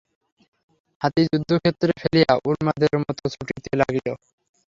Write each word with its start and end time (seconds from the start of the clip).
হাতি 1.01 1.21
যুদ্ধক্ষেত্র 1.27 1.87
ফেলিয়া 1.99 2.33
উন্মাদের 2.49 2.93
মতো 3.01 3.23
ছুটিতে 3.33 3.71
লাগিল। 3.81 4.07